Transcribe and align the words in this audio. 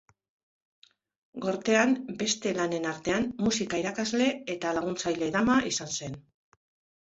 Gortean, 1.43 1.93
beste 2.21 2.53
lanen 2.59 2.87
artean, 2.93 3.27
musika 3.49 3.81
irakasle 3.83 4.31
eta 4.55 4.73
laguntzaile-dama 4.79 5.61
izan 5.75 5.95
zen. 6.01 6.19